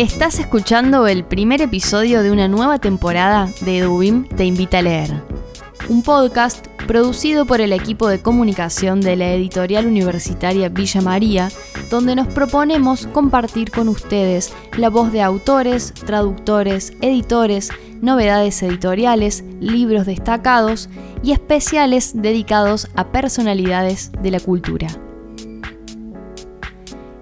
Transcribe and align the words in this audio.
Estás 0.00 0.38
escuchando 0.38 1.06
el 1.06 1.24
primer 1.24 1.60
episodio 1.60 2.22
de 2.22 2.30
una 2.30 2.48
nueva 2.48 2.78
temporada 2.78 3.50
de 3.60 3.80
Edubim 3.80 4.26
Te 4.28 4.46
Invita 4.46 4.78
a 4.78 4.82
Leer, 4.82 5.22
un 5.90 6.02
podcast 6.02 6.66
producido 6.86 7.44
por 7.44 7.60
el 7.60 7.74
equipo 7.74 8.08
de 8.08 8.22
comunicación 8.22 9.02
de 9.02 9.16
la 9.16 9.30
editorial 9.34 9.84
universitaria 9.84 10.70
Villa 10.70 11.02
María, 11.02 11.50
donde 11.90 12.14
nos 12.14 12.28
proponemos 12.28 13.08
compartir 13.08 13.70
con 13.70 13.90
ustedes 13.90 14.54
la 14.78 14.88
voz 14.88 15.12
de 15.12 15.20
autores, 15.20 15.92
traductores, 15.92 16.94
editores, 17.02 17.68
novedades 18.00 18.62
editoriales, 18.62 19.44
libros 19.60 20.06
destacados 20.06 20.88
y 21.22 21.32
especiales 21.32 22.12
dedicados 22.14 22.88
a 22.96 23.12
personalidades 23.12 24.12
de 24.22 24.30
la 24.30 24.40
cultura. 24.40 24.88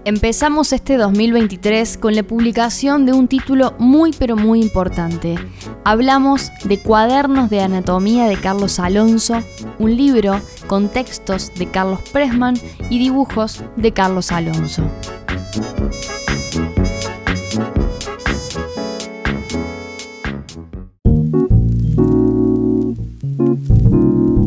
Empezamos 0.05 0.71
este 0.71 0.95
2023 0.95 1.97
con 1.97 2.15
la 2.15 2.23
publicación 2.23 3.05
de 3.05 3.11
un 3.11 3.27
título 3.27 3.73
muy 3.79 4.13
pero 4.17 4.37
muy 4.37 4.61
importante. 4.61 5.35
Hablamos 5.83 6.51
de 6.63 6.79
Cuadernos 6.79 7.49
de 7.49 7.61
Anatomía 7.61 8.25
de 8.27 8.37
Carlos 8.37 8.79
Alonso, 8.79 9.43
un 9.77 9.97
libro 9.97 10.39
con 10.67 10.87
textos 10.87 11.51
de 11.55 11.67
Carlos 11.67 11.99
Pressman 12.13 12.55
y 12.89 12.97
dibujos 12.97 13.61
de 13.75 13.91
Carlos 13.91 14.31
Alonso. 14.31 14.83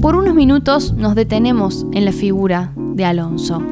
Por 0.01 0.17
unos 0.17 0.35
minutos 0.35 0.95
nos 0.95 1.15
detenemos 1.15 1.87
en 1.93 2.07
la 2.07 2.13
figura 2.13 2.73
de 2.77 3.05
Alonso. 3.05 3.63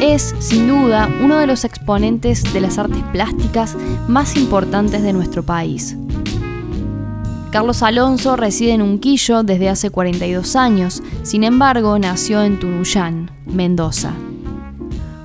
Es, 0.00 0.34
sin 0.40 0.68
duda, 0.68 1.08
uno 1.22 1.38
de 1.38 1.46
los 1.46 1.64
exponentes 1.64 2.52
de 2.52 2.60
las 2.60 2.76
artes 2.76 3.02
plásticas 3.12 3.74
más 4.08 4.36
importantes 4.36 5.02
de 5.02 5.14
nuestro 5.14 5.42
país. 5.42 5.96
Carlos 7.50 7.82
Alonso 7.82 8.36
reside 8.36 8.72
en 8.72 8.82
Unquillo 8.82 9.42
desde 9.42 9.70
hace 9.70 9.88
42 9.88 10.54
años, 10.54 11.02
sin 11.22 11.44
embargo 11.44 11.98
nació 11.98 12.42
en 12.42 12.60
Tunuyán, 12.60 13.30
Mendoza. 13.46 14.12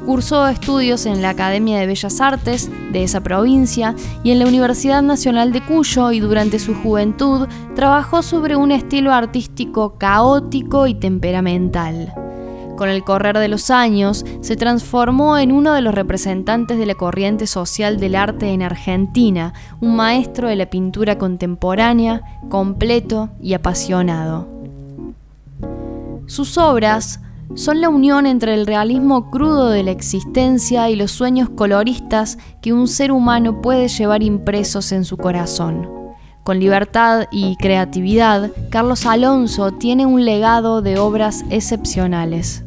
Cursó 0.05 0.47
estudios 0.47 1.06
en 1.06 1.22
la 1.22 1.31
Academia 1.31 1.78
de 1.78 1.88
Bellas 1.88 2.22
Artes 2.22 2.69
de 2.94 3.03
esa 3.03 3.22
provincia 3.22 3.94
y 4.23 4.31
en 4.31 4.39
la 4.39 4.47
Universidad 4.47 5.02
Nacional 5.02 5.52
de 5.52 5.66
Cuyo 5.66 6.13
y 6.13 6.22
durante 6.22 6.59
su 6.59 6.73
juventud 6.75 7.50
trabajó 7.75 8.23
sobre 8.23 8.56
un 8.56 8.72
estilo 8.72 9.11
artístico 9.11 9.97
caótico 9.97 10.88
y 10.88 10.94
temperamental 10.94 12.13
con 12.82 12.90
el 12.90 13.04
correr 13.04 13.38
de 13.38 13.48
los 13.48 13.70
años, 13.70 14.26
se 14.42 14.56
transformó 14.56 15.38
en 15.38 15.52
uno 15.52 15.76
de 15.76 15.84
los 15.84 15.94
representantes 15.94 16.80
de 16.80 16.88
la 16.88 16.96
corriente 16.96 17.46
social 17.46 18.00
del 18.00 18.16
arte 18.16 18.54
en 18.54 18.64
Argentina, 18.64 19.54
un 19.82 19.96
maestro 19.96 20.48
de 20.48 20.56
la 20.56 20.66
pintura 20.66 21.20
contemporánea, 21.20 22.24
completo 22.50 23.30
y 23.40 23.53
apasionado. 23.53 24.47
Sus 26.25 26.58
obras 26.58 27.20
son 27.53 27.81
la 27.81 27.90
unión 27.90 28.25
entre 28.25 28.56
el 28.56 28.66
realismo 28.66 29.30
crudo 29.30 29.70
de 29.70 29.84
la 29.84 29.91
existencia 29.91 30.90
y 30.90 30.96
los 30.96 31.12
sueños 31.12 31.50
coloristas 31.50 32.40
que 32.64 32.74
un 32.74 32.88
ser 32.88 33.12
humano 33.12 33.62
puede 33.62 33.90
llevar 33.90 34.24
impresos 34.24 34.91
en 34.91 35.06
su 35.06 35.18
corazón. 35.18 35.88
Con 36.44 36.59
libertad 36.59 37.28
y 37.30 37.58
creatividad, 37.58 38.50
Carlos 38.72 39.06
Alonso 39.06 39.70
tiene 39.70 40.08
un 40.08 40.25
legado 40.25 40.81
de 40.81 40.97
obras 40.97 41.46
excepcionales. 41.52 42.64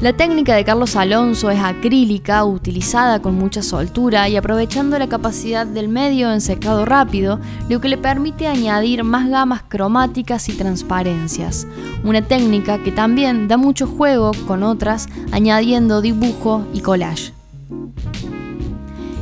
La 0.00 0.12
técnica 0.12 0.54
de 0.54 0.64
Carlos 0.64 0.94
Alonso 0.94 1.50
es 1.50 1.58
acrílica, 1.58 2.44
utilizada 2.44 3.20
con 3.20 3.34
mucha 3.34 3.62
soltura 3.62 4.28
y 4.28 4.36
aprovechando 4.36 4.96
la 4.96 5.08
capacidad 5.08 5.66
del 5.66 5.88
medio 5.88 6.32
en 6.32 6.40
secado 6.40 6.84
rápido, 6.84 7.40
lo 7.68 7.80
que 7.80 7.88
le 7.88 7.98
permite 7.98 8.46
añadir 8.46 9.02
más 9.02 9.28
gamas 9.28 9.64
cromáticas 9.66 10.48
y 10.48 10.52
transparencias. 10.52 11.66
Una 12.04 12.22
técnica 12.22 12.80
que 12.84 12.92
también 12.92 13.48
da 13.48 13.56
mucho 13.56 13.88
juego 13.88 14.30
con 14.46 14.62
otras, 14.62 15.08
añadiendo 15.32 16.00
dibujo 16.00 16.64
y 16.72 16.80
collage. 16.80 17.32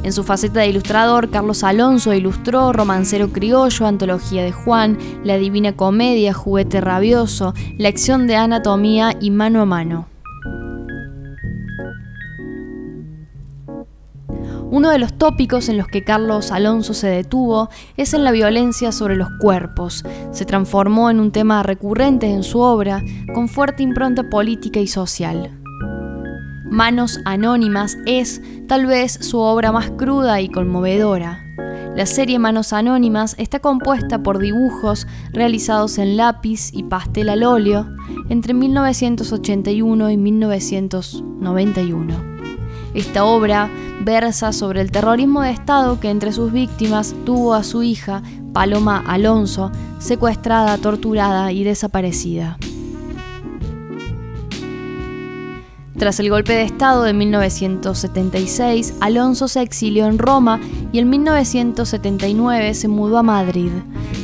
En 0.03 0.13
su 0.13 0.25
faceta 0.25 0.61
de 0.61 0.69
ilustrador, 0.69 1.31
Carlos 1.31 1.65
Alonso 1.65 2.13
ilustró 2.13 2.75
Romancero 2.75 3.33
Criollo, 3.33 3.87
Antología 3.87 4.45
de 4.45 4.53
Juan, 4.53 4.99
La 5.25 5.39
Divina 5.39 5.73
Comedia, 5.73 6.35
Juguete 6.35 6.83
Rabioso, 6.83 7.55
Lección 7.79 8.27
de 8.27 8.37
Anatomía 8.37 9.17
y 9.19 9.31
Mano 9.31 9.63
a 9.63 9.65
Mano. 9.65 10.16
Uno 14.77 14.91
de 14.91 14.99
los 14.99 15.17
tópicos 15.17 15.71
en 15.71 15.79
los 15.79 15.87
que 15.87 16.05
Carlos 16.05 16.53
Alonso 16.53 16.93
se 16.93 17.07
detuvo 17.07 17.71
es 17.97 18.13
en 18.13 18.25
la 18.25 18.31
violencia 18.31 18.93
sobre 18.93 19.17
los 19.17 19.31
cuerpos. 19.41 20.05
Se 20.33 20.45
transformó 20.45 21.09
en 21.09 21.19
un 21.19 21.33
tema 21.33 21.63
recurrente 21.63 22.27
en 22.27 22.43
su 22.43 22.61
obra, 22.61 23.03
con 23.33 23.49
fuerte 23.49 23.83
impronta 23.83 24.29
política 24.29 24.79
y 24.79 24.87
social. 24.87 25.59
Manos 26.71 27.21
Anónimas 27.25 27.97
es, 28.05 28.43
tal 28.69 28.85
vez, 28.85 29.15
su 29.15 29.39
obra 29.39 29.73
más 29.73 29.93
cruda 29.93 30.43
y 30.43 30.51
conmovedora. 30.51 31.43
La 31.95 32.05
serie 32.05 32.39
Manos 32.39 32.75
Anónimas 32.75 33.35
está 33.39 33.61
compuesta 33.61 34.23
por 34.23 34.39
dibujos 34.39 35.07
realizados 35.33 35.97
en 35.97 36.19
lápiz 36.19 36.69
y 36.75 36.83
pastel 36.83 37.31
al 37.31 37.45
óleo 37.45 37.89
entre 38.29 38.53
1981 38.53 40.11
y 40.11 40.17
1991. 40.19 42.37
Esta 42.93 43.25
obra 43.25 43.71
versa 44.05 44.53
sobre 44.53 44.81
el 44.81 44.91
terrorismo 44.91 45.43
de 45.43 45.51
Estado 45.51 46.01
que 46.01 46.11
entre 46.11 46.33
sus 46.33 46.53
víctimas 46.53 47.15
tuvo 47.25 47.55
a 47.55 47.65
su 47.65 47.83
hija, 47.83 48.23
Paloma 48.53 49.03
Alonso, 49.07 49.71
secuestrada, 49.99 50.79
torturada 50.79 51.53
y 51.53 51.65
desaparecida. 51.65 52.59
Tras 55.99 56.21
el 56.21 56.29
golpe 56.29 56.53
de 56.53 56.63
Estado 56.63 57.05
de 57.05 57.15
1976, 57.15 58.97
Alonso 59.01 59.49
se 59.49 59.63
exilió 59.63 60.07
en 60.07 60.19
Roma 60.19 60.61
y 60.93 60.99
en 60.99 61.09
1979 61.09 62.75
se 62.75 62.89
mudó 62.89 63.17
a 63.17 63.23
Madrid. 63.23 63.71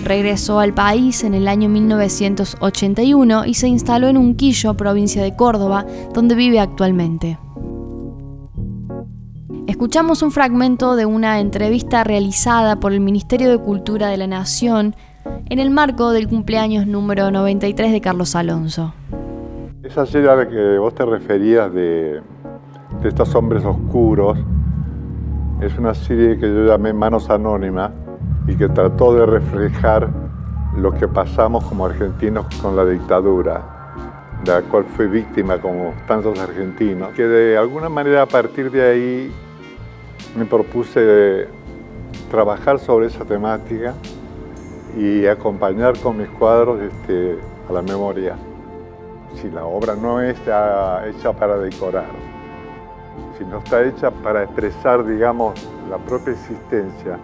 Regresó 0.04 0.60
al 0.60 0.74
país 0.74 1.24
en 1.24 1.32
el 1.32 1.48
año 1.48 1.70
1981 1.70 3.46
y 3.46 3.54
se 3.54 3.68
instaló 3.68 4.08
en 4.08 4.18
Unquillo, 4.18 4.74
provincia 4.76 5.22
de 5.22 5.34
Córdoba, 5.34 5.86
donde 6.12 6.34
vive 6.34 6.60
actualmente. 6.60 7.38
Escuchamos 9.82 10.22
un 10.22 10.30
fragmento 10.30 10.94
de 10.94 11.06
una 11.06 11.40
entrevista 11.40 12.04
realizada 12.04 12.78
por 12.78 12.92
el 12.92 13.00
Ministerio 13.00 13.50
de 13.50 13.58
Cultura 13.58 14.06
de 14.06 14.16
la 14.16 14.28
Nación 14.28 14.94
en 15.50 15.58
el 15.58 15.72
marco 15.72 16.12
del 16.12 16.28
cumpleaños 16.28 16.86
número 16.86 17.32
93 17.32 17.90
de 17.90 18.00
Carlos 18.00 18.36
Alonso. 18.36 18.94
Esa 19.82 20.06
serie 20.06 20.30
a 20.30 20.36
la 20.36 20.48
que 20.48 20.78
vos 20.78 20.94
te 20.94 21.04
referías 21.04 21.74
de, 21.74 22.22
de 23.02 23.08
estos 23.08 23.34
hombres 23.34 23.64
oscuros 23.64 24.38
es 25.60 25.76
una 25.76 25.94
serie 25.94 26.38
que 26.38 26.46
yo 26.46 26.64
llamé 26.64 26.92
Manos 26.92 27.28
Anónimas 27.28 27.90
y 28.46 28.54
que 28.54 28.68
trató 28.68 29.12
de 29.16 29.26
reflejar 29.26 30.08
lo 30.76 30.92
que 30.92 31.08
pasamos 31.08 31.64
como 31.64 31.86
argentinos 31.86 32.46
con 32.62 32.76
la 32.76 32.84
dictadura, 32.84 33.90
de 34.44 34.52
la 34.52 34.62
cual 34.62 34.84
fui 34.84 35.08
víctima 35.08 35.60
como 35.60 35.92
tantos 36.06 36.38
argentinos, 36.38 37.08
que 37.14 37.26
de 37.26 37.58
alguna 37.58 37.88
manera 37.88 38.22
a 38.22 38.26
partir 38.26 38.70
de 38.70 38.88
ahí 38.88 39.32
me 40.36 40.44
propuse 40.44 41.48
trabajar 42.30 42.78
sobre 42.78 43.06
esa 43.06 43.24
temática 43.24 43.94
y 44.96 45.26
acompañar 45.26 45.98
con 45.98 46.18
mis 46.18 46.28
cuadros 46.28 46.80
este, 46.80 47.38
a 47.68 47.72
la 47.72 47.82
memoria. 47.82 48.36
Si 49.34 49.50
la 49.50 49.64
obra 49.64 49.94
no 49.94 50.20
está 50.20 51.06
hecha 51.08 51.32
para 51.32 51.56
decorar, 51.58 52.10
si 53.38 53.44
no 53.44 53.58
está 53.58 53.82
hecha 53.82 54.10
para 54.10 54.44
expresar, 54.44 55.04
digamos, 55.04 55.54
la 55.90 55.98
propia 55.98 56.32
existencia, 56.32 57.18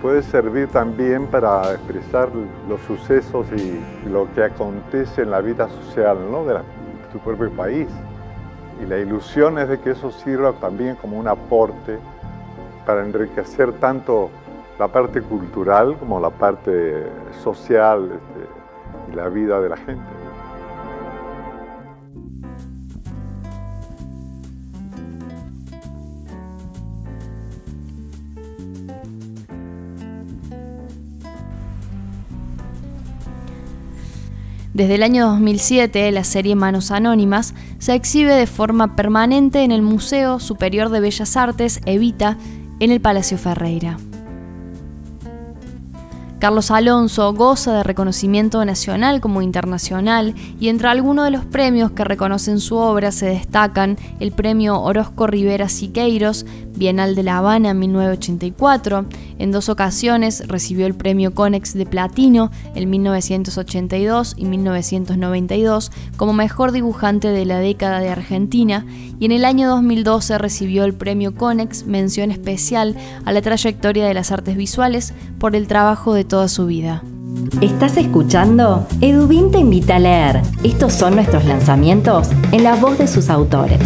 puede 0.00 0.22
servir 0.22 0.68
también 0.68 1.26
para 1.26 1.72
expresar 1.72 2.28
los 2.68 2.80
sucesos 2.82 3.46
y 3.56 4.08
lo 4.08 4.32
que 4.34 4.44
acontece 4.44 5.22
en 5.22 5.30
la 5.30 5.40
vida 5.40 5.68
social 5.68 6.18
¿no? 6.30 6.44
de, 6.44 6.60
tu 7.12 7.18
propio 7.18 7.50
país. 7.50 7.88
Y 8.82 8.86
la 8.86 8.98
ilusión 8.98 9.58
es 9.58 9.68
de 9.68 9.80
que 9.80 9.90
eso 9.90 10.10
sirva 10.10 10.52
también 10.52 10.96
como 10.96 11.18
un 11.18 11.28
aporte 11.28 11.98
para 12.86 13.04
enriquecer 13.04 13.72
tanto 13.74 14.30
la 14.78 14.88
parte 14.88 15.20
cultural 15.20 15.96
como 15.98 16.20
la 16.20 16.30
parte 16.30 17.06
social 17.42 18.12
este, 18.12 19.12
y 19.12 19.16
la 19.16 19.28
vida 19.28 19.60
de 19.60 19.68
la 19.68 19.76
gente. 19.76 20.04
Desde 34.76 34.96
el 34.96 35.02
año 35.02 35.24
2007, 35.28 36.12
la 36.12 36.22
serie 36.22 36.54
Manos 36.54 36.90
Anónimas 36.90 37.54
se 37.78 37.94
exhibe 37.94 38.34
de 38.34 38.46
forma 38.46 38.94
permanente 38.94 39.64
en 39.64 39.72
el 39.72 39.80
Museo 39.80 40.38
Superior 40.38 40.90
de 40.90 41.00
Bellas 41.00 41.34
Artes 41.38 41.80
Evita 41.86 42.36
en 42.80 42.92
el 42.92 43.00
Palacio 43.00 43.38
Ferreira. 43.38 43.96
Carlos 46.46 46.70
Alonso 46.70 47.34
goza 47.34 47.72
de 47.72 47.82
reconocimiento 47.82 48.64
nacional 48.64 49.20
como 49.20 49.42
internacional 49.42 50.32
y 50.60 50.68
entre 50.68 50.86
algunos 50.86 51.24
de 51.24 51.32
los 51.32 51.44
premios 51.44 51.90
que 51.90 52.04
reconocen 52.04 52.60
su 52.60 52.76
obra 52.76 53.10
se 53.10 53.26
destacan 53.26 53.96
el 54.20 54.30
premio 54.30 54.80
Orozco 54.80 55.26
Rivera 55.26 55.68
Siqueiros, 55.68 56.46
Bienal 56.76 57.14
de 57.16 57.22
La 57.22 57.38
Habana 57.38 57.70
en 57.70 57.78
1984, 57.78 59.06
en 59.38 59.50
dos 59.50 59.70
ocasiones 59.70 60.46
recibió 60.46 60.86
el 60.86 60.94
premio 60.94 61.34
Conex 61.34 61.72
de 61.72 61.86
Platino 61.86 62.50
en 62.74 62.90
1982 62.90 64.34
y 64.36 64.44
1992 64.44 65.90
como 66.16 66.34
mejor 66.34 66.72
dibujante 66.72 67.28
de 67.28 67.46
la 67.46 67.58
década 67.58 68.00
de 68.00 68.10
Argentina. 68.10 68.84
Y 69.18 69.24
en 69.24 69.32
el 69.32 69.46
año 69.46 69.68
2012 69.70 70.36
recibió 70.36 70.84
el 70.84 70.92
premio 70.92 71.34
Conex 71.34 71.86
mención 71.86 72.30
especial 72.30 72.94
a 73.24 73.32
la 73.32 73.40
trayectoria 73.40 74.06
de 74.06 74.14
las 74.14 74.30
artes 74.30 74.56
visuales 74.56 75.14
por 75.38 75.56
el 75.56 75.68
trabajo 75.68 76.12
de 76.12 76.24
toda 76.36 76.48
su 76.48 76.66
vida. 76.66 77.02
¿Estás 77.62 77.96
escuchando? 77.96 78.86
Edubín 79.00 79.50
te 79.50 79.58
invita 79.58 79.96
a 79.96 79.98
leer. 79.98 80.42
Estos 80.64 80.92
son 80.92 81.14
nuestros 81.14 81.46
lanzamientos 81.46 82.28
en 82.52 82.62
la 82.62 82.76
voz 82.76 82.98
de 82.98 83.06
sus 83.06 83.30
autores. 83.30 83.80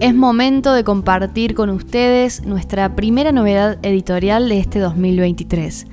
Es 0.00 0.14
momento 0.14 0.74
de 0.74 0.84
compartir 0.84 1.54
con 1.54 1.70
ustedes 1.70 2.44
nuestra 2.44 2.94
primera 2.94 3.32
novedad 3.32 3.78
editorial 3.82 4.46
de 4.50 4.58
este 4.58 4.78
2023. 4.78 5.86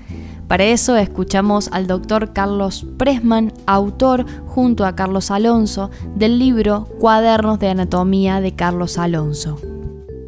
Para 0.47 0.63
eso 0.63 0.95
escuchamos 0.95 1.69
al 1.73 1.88
doctor 1.88 2.31
Carlos 2.31 2.85
Presman, 2.97 3.51
autor 3.65 4.25
junto 4.45 4.85
a 4.85 4.95
Carlos 4.95 5.29
Alonso 5.29 5.91
del 6.15 6.39
libro 6.39 6.88
Cuadernos 6.99 7.59
de 7.59 7.67
Anatomía 7.67 8.39
de 8.39 8.53
Carlos 8.55 8.97
Alonso. 8.97 9.59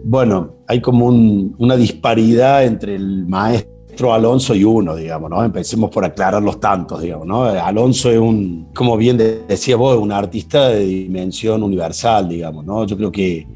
Bueno, 0.04 0.56
hay 0.68 0.82
como 0.82 1.06
una 1.06 1.78
disparidad 1.78 2.66
entre 2.66 2.96
el 2.96 3.26
maestro 3.28 4.14
Alonso 4.14 4.54
y 4.56 4.66
uno, 4.66 4.94
digamos, 4.94 5.30
¿no? 5.30 5.42
Empecemos 5.42 5.90
por 5.90 6.04
aclarar 6.04 6.44
los 6.44 6.60
tantos, 6.60 7.02
digamos, 7.02 7.26
¿no? 7.26 7.44
Alonso 7.44 8.12
es 8.12 8.20
un, 8.20 8.68
como 8.76 8.98
bien 8.98 9.18
decía 9.18 9.78
vos, 9.78 9.98
un 9.98 10.12
artista 10.12 10.68
de 10.68 10.86
dimensión 10.86 11.64
universal, 11.64 12.28
digamos, 12.28 12.66
¿no? 12.66 12.86
Yo 12.86 12.98
creo 12.98 13.12
que 13.12 13.48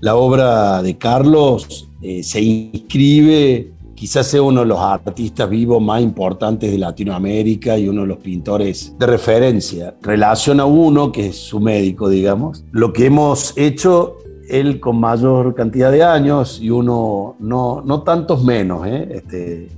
la 0.00 0.16
obra 0.16 0.82
de 0.82 0.96
Carlos 0.96 1.90
eh, 2.00 2.22
se 2.22 2.40
inscribe 2.40 3.72
quizás 4.00 4.28
sea 4.28 4.40
uno 4.40 4.60
de 4.60 4.66
los 4.66 4.80
artistas 4.80 5.50
vivos 5.50 5.82
más 5.82 6.00
importantes 6.00 6.72
de 6.72 6.78
Latinoamérica 6.78 7.76
y 7.76 7.86
uno 7.86 8.00
de 8.00 8.06
los 8.06 8.16
pintores 8.16 8.94
de 8.98 9.06
referencia. 9.06 9.94
Relaciona 10.00 10.64
uno, 10.64 11.12
que 11.12 11.26
es 11.26 11.36
su 11.36 11.60
médico, 11.60 12.08
digamos, 12.08 12.64
lo 12.70 12.94
que 12.94 13.04
hemos 13.04 13.52
hecho 13.58 14.16
él 14.48 14.80
con 14.80 14.98
mayor 14.98 15.54
cantidad 15.54 15.92
de 15.92 16.02
años 16.02 16.60
y 16.62 16.70
uno 16.70 17.36
no, 17.40 17.82
no 17.84 18.02
tantos 18.02 18.42
menos. 18.42 18.86
¿eh? 18.86 19.06
Este, 19.16 19.68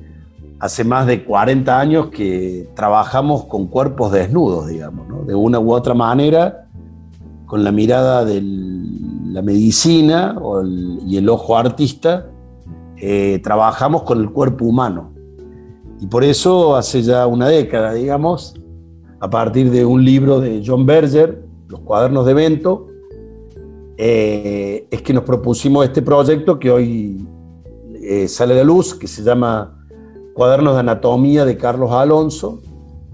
hace 0.60 0.84
más 0.84 1.08
de 1.08 1.24
40 1.24 1.80
años 1.80 2.06
que 2.06 2.68
trabajamos 2.76 3.46
con 3.46 3.66
cuerpos 3.66 4.12
desnudos, 4.12 4.68
digamos, 4.68 5.08
¿no? 5.08 5.24
de 5.24 5.34
una 5.34 5.58
u 5.58 5.72
otra 5.72 5.94
manera, 5.94 6.68
con 7.44 7.64
la 7.64 7.72
mirada 7.72 8.24
de 8.24 8.40
la 8.40 9.42
medicina 9.42 10.40
y 11.08 11.16
el 11.16 11.28
ojo 11.28 11.56
artista 11.56 12.28
eh, 13.04 13.40
trabajamos 13.42 14.04
con 14.04 14.20
el 14.20 14.30
cuerpo 14.30 14.64
humano. 14.64 15.12
Y 16.00 16.06
por 16.06 16.22
eso 16.22 16.76
hace 16.76 17.02
ya 17.02 17.26
una 17.26 17.48
década, 17.48 17.94
digamos, 17.94 18.54
a 19.18 19.28
partir 19.28 19.72
de 19.72 19.84
un 19.84 20.04
libro 20.04 20.38
de 20.38 20.62
John 20.64 20.86
Berger, 20.86 21.44
Los 21.66 21.80
cuadernos 21.80 22.24
de 22.24 22.34
Vento, 22.34 22.86
eh, 23.96 24.86
es 24.88 25.02
que 25.02 25.12
nos 25.12 25.24
propusimos 25.24 25.84
este 25.84 26.00
proyecto 26.00 26.60
que 26.60 26.70
hoy 26.70 27.26
eh, 27.94 28.28
sale 28.28 28.54
a 28.54 28.58
la 28.58 28.64
luz, 28.64 28.94
que 28.94 29.08
se 29.08 29.24
llama 29.24 29.84
Cuadernos 30.32 30.74
de 30.74 30.80
Anatomía 30.80 31.44
de 31.44 31.56
Carlos 31.56 31.90
Alonso, 31.90 32.62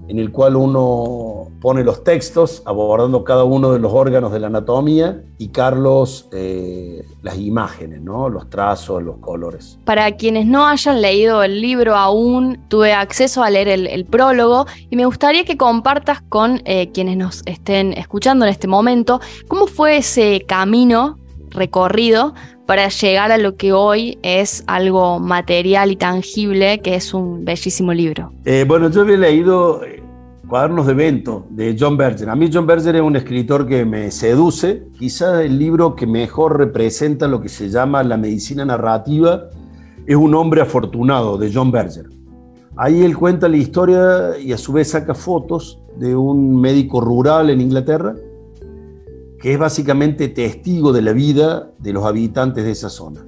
en 0.07 0.19
el 0.19 0.31
cual 0.31 0.55
uno 0.55 1.38
pone 1.61 1.83
los 1.83 2.03
textos 2.03 2.63
abordando 2.65 3.23
cada 3.23 3.43
uno 3.43 3.71
de 3.71 3.79
los 3.79 3.91
órganos 3.93 4.31
de 4.31 4.39
la 4.39 4.47
anatomía 4.47 5.21
y 5.37 5.49
Carlos 5.49 6.27
eh, 6.31 7.03
las 7.21 7.37
imágenes, 7.37 8.01
¿no? 8.01 8.29
los 8.29 8.49
trazos, 8.49 9.03
los 9.03 9.17
colores. 9.17 9.77
Para 9.85 10.11
quienes 10.15 10.45
no 10.45 10.67
hayan 10.67 11.01
leído 11.01 11.43
el 11.43 11.61
libro 11.61 11.95
aún, 11.95 12.59
tuve 12.69 12.93
acceso 12.93 13.43
a 13.43 13.49
leer 13.49 13.67
el, 13.67 14.05
prólogo 14.05 14.65
y 14.89 14.95
me 14.95 15.05
gustaría 15.05 15.43
que 15.43 15.57
compartas 15.57 16.21
con 16.21 16.61
eh, 16.65 16.89
quienes 16.91 17.17
nos 17.17 17.43
estén 17.45 17.93
escuchando 17.93 18.45
en 18.45 18.51
este 18.51 18.67
momento 18.67 19.19
cómo 19.47 19.67
fue 19.67 19.97
ese 19.97 20.45
camino 20.47 21.17
recorrido 21.51 22.33
para 22.65 22.87
llegar 22.89 23.31
a 23.31 23.37
lo 23.37 23.55
que 23.55 23.73
hoy 23.73 24.19
es 24.21 24.63
algo 24.67 25.19
material 25.19 25.91
y 25.91 25.95
tangible, 25.95 26.81
que 26.81 26.93
es 26.93 27.15
un 27.15 27.43
bellísimo 27.43 27.93
libro. 27.93 28.31
Eh, 28.45 28.63
bueno, 28.67 28.91
yo 28.91 29.01
había 29.01 29.17
leído 29.17 29.81
Cuadernos 30.49 30.87
de 30.87 30.95
Vento 30.95 31.45
de 31.51 31.77
John 31.79 31.95
Berger. 31.95 32.27
A 32.27 32.35
mí 32.35 32.49
John 32.51 32.65
Berger 32.65 32.95
es 32.95 33.03
un 33.03 33.15
escritor 33.15 33.67
que 33.67 33.85
me 33.85 34.09
seduce, 34.09 34.87
quizás 34.97 35.41
el 35.41 35.59
libro 35.59 35.95
que 35.95 36.07
mejor 36.07 36.57
representa 36.57 37.27
lo 37.27 37.39
que 37.39 37.49
se 37.49 37.69
llama 37.69 38.01
la 38.01 38.17
medicina 38.17 38.65
narrativa 38.65 39.43
es 40.07 40.15
Un 40.15 40.33
hombre 40.33 40.61
afortunado 40.61 41.37
de 41.37 41.53
John 41.53 41.71
Berger. 41.71 42.09
Ahí 42.75 43.03
él 43.03 43.15
cuenta 43.15 43.47
la 43.47 43.57
historia 43.57 44.39
y 44.39 44.51
a 44.51 44.57
su 44.57 44.73
vez 44.73 44.89
saca 44.89 45.13
fotos 45.13 45.83
de 45.97 46.15
un 46.15 46.59
médico 46.59 46.99
rural 46.99 47.51
en 47.51 47.61
Inglaterra 47.61 48.15
que 49.39 49.53
es 49.53 49.59
básicamente 49.59 50.29
testigo 50.29 50.91
de 50.91 51.03
la 51.03 51.13
vida 51.13 51.71
de 51.77 51.93
los 51.93 52.05
habitantes 52.05 52.63
de 52.63 52.71
esa 52.71 52.89
zona, 52.89 53.23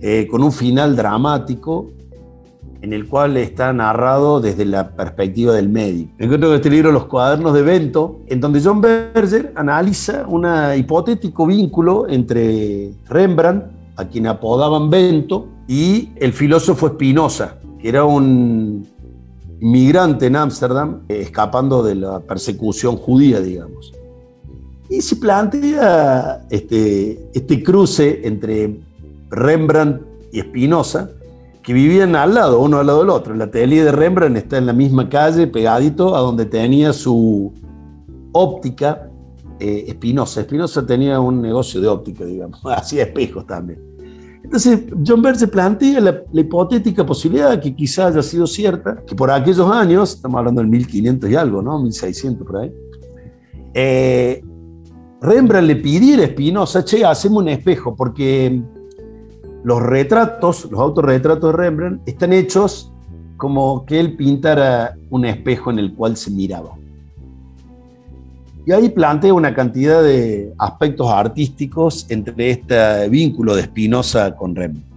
eh, 0.00 0.26
con 0.28 0.42
un 0.42 0.50
final 0.50 0.96
dramático 0.96 1.92
en 2.82 2.92
el 2.92 3.08
cual 3.08 3.36
está 3.36 3.72
narrado 3.72 4.40
desde 4.40 4.64
la 4.64 4.90
perspectiva 4.90 5.54
del 5.54 5.68
médico. 5.68 6.12
encuentro 6.18 6.50
en 6.50 6.56
este 6.56 6.70
libro 6.70 6.92
Los 6.92 7.06
cuadernos 7.06 7.54
de 7.54 7.62
Bento, 7.62 8.20
en 8.26 8.40
donde 8.40 8.60
John 8.62 8.80
Berger 8.80 9.52
analiza 9.56 10.24
un 10.26 10.46
hipotético 10.76 11.46
vínculo 11.46 12.06
entre 12.08 12.92
Rembrandt, 13.08 13.64
a 13.96 14.04
quien 14.04 14.26
apodaban 14.26 14.90
Bento, 14.90 15.48
y 15.66 16.10
el 16.16 16.32
filósofo 16.32 16.88
Spinoza, 16.88 17.56
que 17.80 17.88
era 17.88 18.04
un 18.04 18.86
inmigrante 19.60 20.26
en 20.26 20.36
Ámsterdam, 20.36 21.00
escapando 21.08 21.82
de 21.82 21.94
la 21.94 22.20
persecución 22.20 22.96
judía, 22.96 23.40
digamos. 23.40 23.92
Y 24.88 25.00
se 25.00 25.16
plantea 25.16 26.46
este, 26.50 27.28
este 27.34 27.62
cruce 27.62 28.20
entre 28.24 28.78
Rembrandt 29.30 30.02
y 30.32 30.40
Spinoza, 30.40 31.10
que 31.66 31.72
vivían 31.72 32.14
al 32.14 32.32
lado, 32.32 32.60
uno 32.60 32.78
al 32.78 32.86
lado 32.86 33.00
del 33.00 33.10
otro. 33.10 33.34
El 33.34 33.42
atelier 33.42 33.86
de 33.86 33.90
Rembrandt 33.90 34.36
está 34.36 34.56
en 34.56 34.66
la 34.66 34.72
misma 34.72 35.08
calle, 35.08 35.48
pegadito 35.48 36.14
a 36.14 36.20
donde 36.20 36.46
tenía 36.46 36.92
su 36.92 37.52
óptica 38.30 39.10
eh, 39.58 39.88
Spinoza. 39.90 40.42
Spinoza 40.42 40.86
tenía 40.86 41.18
un 41.18 41.42
negocio 41.42 41.80
de 41.80 41.88
óptica, 41.88 42.24
digamos, 42.24 42.60
hacía 42.76 43.02
espejos 43.02 43.48
también. 43.48 43.82
Entonces, 44.44 44.84
John 45.04 45.20
Bert 45.20 45.38
se 45.38 45.48
plantea 45.48 46.00
la, 46.00 46.22
hipotética 46.34 47.04
posibilidad, 47.04 47.60
que 47.60 47.74
quizás 47.74 48.12
haya 48.12 48.22
sido 48.22 48.46
cierta, 48.46 49.02
que 49.04 49.16
por 49.16 49.28
aquellos 49.28 49.68
años, 49.68 50.14
estamos 50.14 50.38
hablando 50.38 50.60
del 50.60 50.70
1500 50.70 51.28
y 51.28 51.34
algo, 51.34 51.62
¿no? 51.62 51.82
1600 51.82 52.46
por 52.46 52.58
ahí, 52.58 52.72
eh, 53.74 54.40
Rembrandt 55.20 55.66
le 55.66 55.74
pidiera 55.74 56.22
a 56.22 56.28
Spinoza, 56.28 56.84
che, 56.84 57.04
hacemos 57.04 57.42
un 57.42 57.48
espejo, 57.48 57.96
porque 57.96 58.62
los 59.66 59.82
retratos, 59.82 60.70
los 60.70 60.78
autorretratos 60.78 61.50
de 61.50 61.56
Rembrandt, 61.56 62.08
están 62.08 62.32
hechos 62.32 62.92
como 63.36 63.84
que 63.84 63.98
él 63.98 64.14
pintara 64.14 64.94
un 65.10 65.24
espejo 65.24 65.72
en 65.72 65.80
el 65.80 65.92
cual 65.92 66.16
se 66.16 66.30
miraba. 66.30 66.76
Y 68.64 68.70
ahí 68.70 68.88
plantea 68.88 69.34
una 69.34 69.52
cantidad 69.52 70.04
de 70.04 70.54
aspectos 70.56 71.10
artísticos 71.10 72.06
entre 72.08 72.50
este 72.50 73.08
vínculo 73.08 73.56
de 73.56 73.64
Spinoza 73.64 74.36
con 74.36 74.54
Rembrandt. 74.54 74.95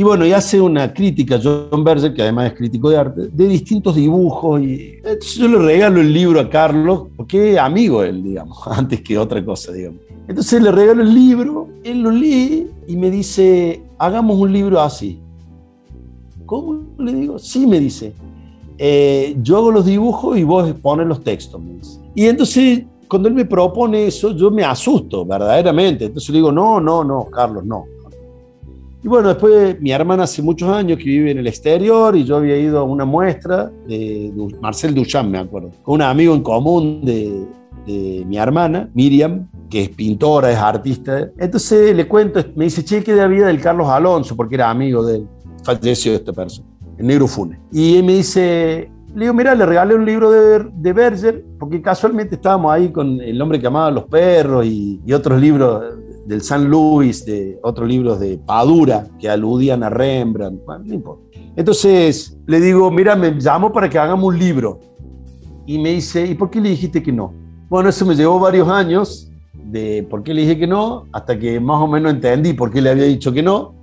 Y 0.00 0.02
bueno, 0.02 0.24
y 0.24 0.32
hace 0.32 0.58
una 0.58 0.94
crítica, 0.94 1.38
John 1.42 1.84
Berger, 1.84 2.14
que 2.14 2.22
además 2.22 2.52
es 2.52 2.56
crítico 2.56 2.88
de 2.88 2.96
arte, 2.96 3.28
de 3.30 3.48
distintos 3.48 3.94
dibujos. 3.94 4.58
Y 4.62 4.94
yo 5.36 5.46
le 5.46 5.58
regalo 5.58 6.00
el 6.00 6.10
libro 6.10 6.40
a 6.40 6.48
Carlos, 6.48 7.08
porque 7.18 7.52
es 7.52 7.58
amigo 7.58 8.02
él, 8.02 8.22
digamos, 8.22 8.58
antes 8.66 9.02
que 9.02 9.18
otra 9.18 9.44
cosa, 9.44 9.72
digamos. 9.72 10.00
Entonces 10.26 10.62
le 10.62 10.72
regalo 10.72 11.02
el 11.02 11.14
libro, 11.14 11.68
él 11.84 12.00
lo 12.00 12.10
lee 12.10 12.66
y 12.88 12.96
me 12.96 13.10
dice, 13.10 13.82
hagamos 13.98 14.38
un 14.38 14.50
libro 14.50 14.80
así. 14.80 15.20
¿Cómo? 16.46 16.82
Le 16.96 17.12
digo, 17.12 17.38
sí, 17.38 17.66
me 17.66 17.78
dice. 17.78 18.14
Eh, 18.78 19.36
yo 19.42 19.58
hago 19.58 19.70
los 19.70 19.84
dibujos 19.84 20.38
y 20.38 20.44
vos 20.44 20.72
pones 20.80 21.06
los 21.08 21.22
textos, 21.22 21.60
me 21.60 21.74
dice. 21.74 22.00
Y 22.14 22.24
entonces, 22.24 22.84
cuando 23.06 23.28
él 23.28 23.34
me 23.34 23.44
propone 23.44 24.06
eso, 24.06 24.34
yo 24.34 24.50
me 24.50 24.64
asusto, 24.64 25.26
verdaderamente. 25.26 26.06
Entonces 26.06 26.30
le 26.30 26.36
digo, 26.36 26.50
no, 26.50 26.80
no, 26.80 27.04
no, 27.04 27.26
Carlos, 27.26 27.66
no. 27.66 27.84
Y 29.02 29.08
bueno, 29.08 29.28
después 29.28 29.80
mi 29.80 29.92
hermana 29.92 30.24
hace 30.24 30.42
muchos 30.42 30.68
años 30.68 30.98
que 30.98 31.04
vive 31.04 31.30
en 31.30 31.38
el 31.38 31.46
exterior 31.46 32.14
y 32.16 32.24
yo 32.24 32.36
había 32.36 32.56
ido 32.58 32.80
a 32.80 32.82
una 32.82 33.06
muestra 33.06 33.70
de, 33.88 34.30
Marcel 34.60 34.94
Duchamp, 34.94 35.30
me 35.30 35.38
acuerdo, 35.38 35.70
con 35.82 35.96
un 35.96 36.02
amigo 36.02 36.34
en 36.34 36.42
común 36.42 37.02
de, 37.02 37.46
de 37.86 38.24
mi 38.26 38.36
hermana, 38.36 38.90
Miriam, 38.92 39.48
que 39.70 39.84
es 39.84 39.88
pintora, 39.88 40.52
es 40.52 40.58
artista. 40.58 41.30
Entonces 41.38 41.96
le 41.96 42.06
cuento, 42.06 42.44
me 42.54 42.64
dice, 42.64 42.84
che, 42.84 43.02
¿qué 43.02 43.14
de 43.14 43.22
la 43.22 43.26
vida 43.26 43.46
del 43.46 43.60
Carlos 43.60 43.88
Alonso? 43.88 44.36
Porque 44.36 44.56
era 44.56 44.68
amigo 44.68 45.02
de 45.04 45.16
él. 45.16 45.28
Falleció 45.64 46.12
esta 46.12 46.34
persona, 46.34 46.68
el 46.98 47.06
negro 47.06 47.26
Fune. 47.26 47.58
Y 47.72 47.96
él 47.96 48.04
me 48.04 48.16
dice, 48.16 48.90
le 49.14 49.20
digo, 49.20 49.32
mira, 49.32 49.54
le 49.54 49.64
regalé 49.64 49.94
un 49.94 50.04
libro 50.04 50.30
de, 50.30 50.68
de 50.74 50.92
Berger, 50.92 51.42
porque 51.58 51.80
casualmente 51.80 52.34
estábamos 52.34 52.70
ahí 52.70 52.90
con 52.90 53.18
El 53.20 53.40
hombre 53.40 53.58
que 53.58 53.66
amaba 53.66 53.86
a 53.86 53.90
los 53.90 54.04
perros 54.04 54.66
y, 54.66 55.00
y 55.06 55.12
otros 55.14 55.40
libros 55.40 55.82
del 56.26 56.42
San 56.42 56.68
Luis, 56.68 57.24
de 57.24 57.58
otros 57.62 57.88
libros 57.88 58.20
de 58.20 58.38
Padura 58.38 59.06
que 59.18 59.28
aludían 59.28 59.82
a 59.82 59.90
Rembrandt, 59.90 60.62
no 60.66 60.94
importa. 60.94 61.22
Entonces 61.56 62.38
le 62.46 62.60
digo, 62.60 62.90
mira, 62.90 63.16
me 63.16 63.32
llamo 63.32 63.72
para 63.72 63.88
que 63.88 63.98
hagamos 63.98 64.32
un 64.32 64.38
libro. 64.38 64.80
Y 65.66 65.78
me 65.78 65.90
dice, 65.90 66.26
¿y 66.26 66.34
por 66.34 66.50
qué 66.50 66.60
le 66.60 66.70
dijiste 66.70 67.02
que 67.02 67.12
no? 67.12 67.32
Bueno, 67.68 67.88
eso 67.88 68.04
me 68.04 68.14
llevó 68.14 68.38
varios 68.40 68.68
años 68.68 69.30
de 69.52 70.06
por 70.08 70.22
qué 70.22 70.34
le 70.34 70.42
dije 70.42 70.58
que 70.58 70.66
no, 70.66 71.06
hasta 71.12 71.38
que 71.38 71.60
más 71.60 71.80
o 71.80 71.86
menos 71.86 72.12
entendí 72.12 72.52
por 72.52 72.70
qué 72.72 72.80
le 72.80 72.90
había 72.90 73.04
dicho 73.04 73.32
que 73.32 73.42
no. 73.42 73.74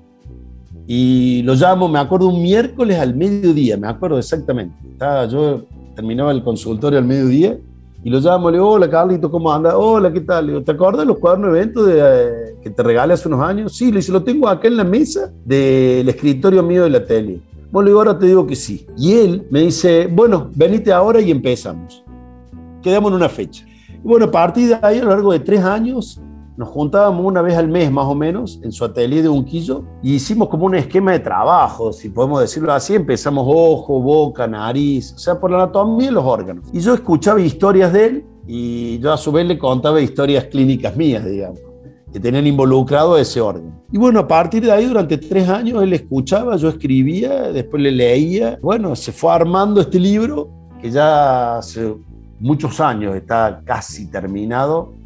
Y 0.86 1.42
lo 1.44 1.56
llamo, 1.56 1.88
me 1.88 2.00
acuerdo, 2.00 2.28
un 2.28 2.42
miércoles 2.42 2.98
al 2.98 3.16
mediodía, 3.16 3.78
me 3.78 3.88
acuerdo 3.88 4.18
exactamente. 4.18 4.76
Estaba, 4.90 5.26
yo 5.28 5.64
terminaba 5.96 6.32
el 6.32 6.44
consultorio 6.44 7.00
al 7.00 7.06
mediodía 7.06 7.58
y 8.04 8.10
lo 8.10 8.20
llamo, 8.20 8.50
le 8.52 8.58
digo, 8.58 8.70
hola 8.70 8.90
Carlito, 8.90 9.30
¿cómo 9.30 9.52
anda? 9.52 9.78
Hola, 9.78 10.14
¿qué 10.14 10.22
tal? 10.22 10.46
Le 10.46 10.54
digo, 10.54 10.64
¿te 10.64 10.72
acuerdas 10.72 11.02
de 11.02 11.08
los 11.08 11.18
cuadernos 11.18 11.52
de 11.52 11.60
eventos 11.60 11.86
de, 11.88 12.00
eh, 12.00 12.56
que 12.62 12.70
te 12.70 12.84
regalé 12.84 13.14
hace 13.14 13.28
unos 13.28 13.42
años? 13.42 13.76
Sí, 13.76 13.92
le 13.92 13.98
dice, 13.98 14.12
lo 14.12 14.24
tengo 14.24 14.48
acá 14.48 14.68
en 14.68 14.78
la 14.78 14.84
mesa 14.84 15.34
del 15.44 16.08
escritorio 16.08 16.62
mío 16.62 16.84
de 16.84 16.90
la 16.92 17.04
tele. 17.04 17.42
Bueno, 17.72 17.86
le 17.86 17.92
digo, 17.92 18.00
ahora 18.00 18.18
te 18.18 18.28
digo 18.28 18.46
que 18.46 18.56
sí. 18.56 18.86
Y 18.98 19.14
él 19.14 19.48
me 19.50 19.62
dice, 19.62 20.08
bueno, 20.08 20.50
venite 20.56 20.94
ahora 20.94 21.20
y 21.20 21.32
empezamos. 21.32 22.04
Quedamos 22.82 23.10
en 23.12 23.16
una 23.16 23.30
fecha. 23.30 23.66
Y 23.68 24.08
bueno, 24.08 24.28
a 24.28 24.32
partir 24.32 24.70
de 24.70 24.80
ahí, 24.82 25.00
a 25.00 25.04
lo 25.04 25.10
largo 25.10 25.34
de 25.34 25.40
tres 25.40 25.62
años, 25.62 26.22
nos 26.58 26.70
juntábamos 26.70 27.24
una 27.24 27.44
vez 27.44 27.56
al 27.56 27.68
mes 27.68 27.92
más 27.92 28.08
o 28.08 28.16
menos 28.16 28.60
en 28.64 28.72
su 28.72 28.84
atelier 28.84 29.22
de 29.22 29.30
Unquillo 29.30 29.84
y 30.02 30.16
hicimos 30.16 30.50
como 30.50 30.66
un 30.66 30.74
esquema 30.74 31.12
de 31.12 31.20
trabajo, 31.20 31.94
si 31.94 32.10
podemos 32.10 32.42
decirlo 32.42 32.74
así. 32.74 32.96
Empezamos 32.96 33.46
ojo, 33.48 34.02
boca, 34.02 34.48
nariz, 34.48 35.14
o 35.14 35.20
sea, 35.20 35.40
por 35.40 35.52
la 35.52 35.58
anatomía 35.58 36.10
y 36.10 36.12
los 36.12 36.26
órganos. 36.26 36.66
Y 36.74 36.80
yo 36.80 36.96
escuchaba 36.96 37.40
historias 37.40 37.94
de 37.94 38.06
él 38.06 38.26
y 38.48 38.98
yo 38.98 39.14
a 39.14 39.18
su 39.18 39.32
vez 39.32 39.46
le 39.46 39.60
contaba 39.60 40.02
historias 40.02 40.46
clínicas 40.46 40.98
mías, 40.98 41.24
digamos, 41.24 41.60
que 42.12 42.20
tenían 42.20 42.48
involucrado 42.48 43.20
ese 43.20 43.40
órgano. 43.40 43.84
Y 43.92 44.00
bueno, 44.00 44.22
a 44.22 44.28
partir 44.28 44.66
de 44.66 44.72
ahí, 44.72 44.86
durante 44.86 45.20
tres 45.20 45.48
años, 45.48 45.84
él 45.84 45.94
escuchaba, 45.94 46.56
yo 46.56 46.70
escribía, 46.70 47.52
después 47.52 47.84
le 47.84 47.92
leía. 47.92 48.58
Bueno, 48.64 48.96
se 48.96 49.12
fue 49.12 49.32
armando 49.32 49.80
este 49.80 50.00
libro 50.00 50.50
que 50.82 50.90
ya 50.90 51.60
hace 51.60 51.96
muchos 52.40 52.80
años 52.80 53.16
está 53.16 53.62
casi 53.64 54.10
terminado 54.10 54.97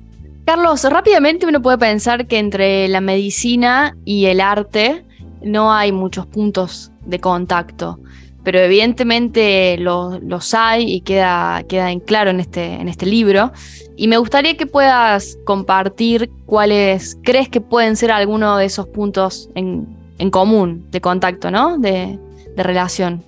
Carlos, 0.53 0.84
rápidamente 0.84 1.46
uno 1.46 1.62
puede 1.62 1.77
pensar 1.77 2.27
que 2.27 2.38
entre 2.38 2.89
la 2.89 3.00
medicina 3.00 3.96
y 4.03 4.25
el 4.25 4.41
arte 4.41 5.05
no 5.41 5.72
hay 5.72 5.93
muchos 5.93 6.25
puntos 6.25 6.91
de 7.05 7.20
contacto, 7.20 8.00
pero 8.43 8.60
evidentemente 8.60 9.77
los, 9.77 10.53
hay 10.53 10.91
y 10.91 11.00
queda, 11.00 11.63
queda 11.70 11.89
en 11.89 12.01
claro 12.01 12.31
en 12.31 12.41
este, 12.41 12.74
en 12.74 12.89
este 12.89 13.05
libro. 13.05 13.53
Y 13.96 14.10
me 14.10 14.17
gustaría 14.17 14.58
que 14.58 14.65
puedas 14.65 15.38
compartir 15.46 16.29
cuáles 16.46 17.17
crees 17.24 17.48
que 17.48 17.62
pueden 17.62 17.96
ser 17.96 18.12
algunos 18.12 18.60
de 18.60 18.65
esos 18.65 18.89
puntos 18.89 19.50
en, 19.55 19.88
común 20.31 20.86
de 20.91 21.00
contacto, 21.00 21.50
¿no? 21.50 21.77
De, 21.77 22.20
de 22.58 22.62
relación. 22.62 23.24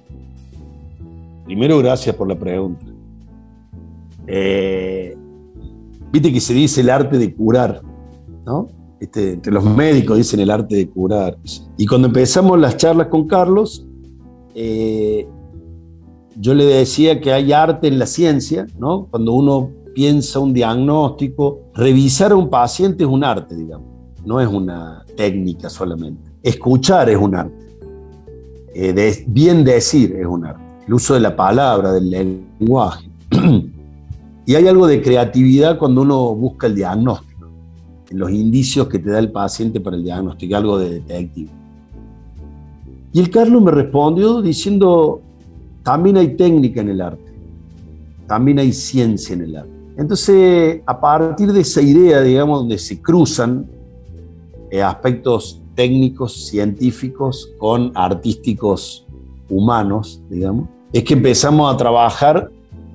Primero, 1.45 1.77
gracias 1.79 2.17
por 2.17 2.27
la 2.27 2.35
pregunta. 2.35 2.85
Eh, 4.27 5.15
Viste 6.13 6.31
que 6.31 6.39
se 6.39 6.53
dice 6.53 6.81
el 6.81 6.91
arte 6.91 7.17
de 7.17 7.33
curar, 7.33 7.81
¿no? 8.45 8.67
Este, 8.99 9.33
entre 9.33 9.51
los 9.51 9.63
médicos 9.63 10.15
dicen 10.15 10.39
el 10.41 10.51
arte 10.51 10.75
de 10.75 10.87
curar. 10.87 11.39
Y 11.75 11.87
cuando 11.87 12.07
empezamos 12.07 12.59
las 12.59 12.77
charlas 12.77 13.07
con 13.07 13.27
Carlos, 13.27 13.87
eh, 14.53 15.27
yo 16.37 16.53
le 16.53 16.65
decía 16.65 17.19
que 17.19 17.33
hay 17.33 17.51
arte 17.51 17.87
en 17.87 17.97
la 17.97 18.05
ciencia, 18.05 18.67
¿no? 18.77 19.07
Cuando 19.09 19.33
uno 19.33 19.71
piensa 19.95 20.37
un 20.37 20.53
diagnóstico, 20.53 21.71
revisar 21.73 22.31
a 22.31 22.35
un 22.35 22.47
paciente 22.47 23.03
es 23.05 23.09
un 23.09 23.23
arte, 23.23 23.55
digamos, 23.55 23.87
no 24.23 24.39
es 24.39 24.47
una 24.47 25.03
técnica 25.17 25.67
solamente. 25.67 26.29
Escuchar 26.43 27.09
es 27.09 27.17
un 27.17 27.33
arte. 27.33 27.65
Eh, 28.75 29.25
bien 29.25 29.63
decir 29.63 30.15
es 30.15 30.27
un 30.27 30.45
arte. 30.45 30.63
El 30.85 30.93
uso 30.93 31.15
de 31.15 31.21
la 31.21 31.35
palabra, 31.35 31.91
del 31.91 32.11
lenguaje. 32.11 33.09
Y 34.45 34.55
hay 34.55 34.67
algo 34.67 34.87
de 34.87 35.01
creatividad 35.01 35.77
cuando 35.77 36.01
uno 36.01 36.35
busca 36.35 36.67
el 36.67 36.75
diagnóstico, 36.75 37.47
en 38.09 38.19
los 38.19 38.29
indicios 38.31 38.87
que 38.87 38.99
te 38.99 39.09
da 39.09 39.19
el 39.19 39.31
paciente 39.31 39.79
para 39.79 39.95
el 39.95 40.03
diagnóstico, 40.03 40.55
algo 40.55 40.77
de 40.77 40.89
detective. 40.95 41.49
Y 43.13 43.19
el 43.19 43.29
Carlos 43.29 43.61
me 43.61 43.71
respondió 43.71 44.41
diciendo, 44.41 45.21
también 45.83 46.17
hay 46.17 46.35
técnica 46.35 46.81
en 46.81 46.89
el 46.89 47.01
arte, 47.01 47.33
también 48.27 48.59
hay 48.59 48.73
ciencia 48.73 49.33
en 49.33 49.41
el 49.41 49.55
arte. 49.55 49.71
Entonces, 49.95 50.81
a 50.85 50.99
partir 50.99 51.53
de 51.53 51.61
esa 51.61 51.81
idea, 51.81 52.21
digamos, 52.21 52.61
donde 52.61 52.79
se 52.79 52.99
cruzan 52.99 53.67
eh, 54.71 54.81
aspectos 54.81 55.61
técnicos, 55.75 56.47
científicos, 56.47 57.51
con 57.59 57.91
artísticos 57.93 59.05
humanos, 59.49 60.21
digamos, 60.29 60.67
es 60.91 61.03
que 61.03 61.13
empezamos 61.13 61.73
a 61.73 61.77
trabajar 61.77 62.51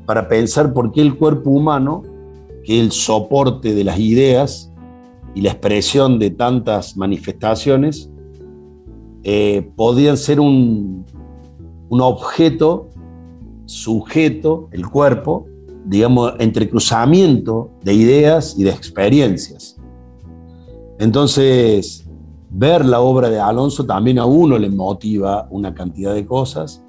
para 0.09 0.27
pensar 0.27 0.73
por 0.73 0.91
qué 0.91 1.03
el 1.03 1.19
cuerpo 1.19 1.51
humano, 1.51 2.03
que 2.65 2.79
es 2.79 2.83
el 2.83 2.93
soporte 2.93 3.75
de 3.75 3.85
las 3.85 3.99
ideas 3.99 4.73
y 5.35 5.43
la 5.43 5.51
expresión 5.51 6.19
de 6.19 6.31
tantas 6.31 6.97
manifestaciones, 6.97 8.11
eh, 9.23 9.71
podían 9.77 10.17
ser 10.17 10.41
un, 10.41 11.05
un 11.91 12.01
objeto, 12.01 12.89
sujeto, 13.67 14.71
el 14.73 14.89
cuerpo, 14.89 15.45
digamos, 15.85 16.33
entrecruzamiento 16.39 17.73
de 17.83 17.93
ideas 17.93 18.59
y 18.59 18.65
de 18.65 18.71
experiencias. 18.71 19.77
Entonces, 20.99 22.09
ver 22.49 22.83
la 22.87 23.01
obra 23.01 23.29
de 23.29 23.41
Alonso 23.41 23.85
también 23.85 24.19
a 24.19 24.25
uno 24.25 24.57
le 24.57 24.71
motiva 24.71 25.47
una 25.51 25.75
cantidad 25.75 26.15
de 26.15 26.25
cosas 26.25 26.83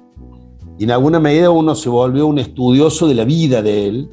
y 0.80 0.84
en 0.84 0.92
alguna 0.92 1.20
medida 1.20 1.50
uno 1.50 1.74
se 1.74 1.90
volvió 1.90 2.26
un 2.26 2.38
estudioso 2.38 3.06
de 3.06 3.14
la 3.14 3.26
vida 3.26 3.60
de 3.60 3.86
él, 3.86 4.08